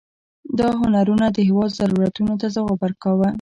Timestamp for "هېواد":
1.47-1.71